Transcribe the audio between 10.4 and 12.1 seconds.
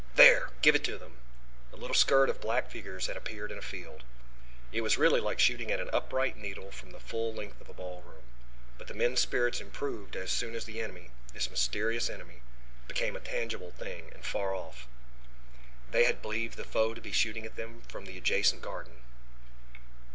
as the enemy this mysterious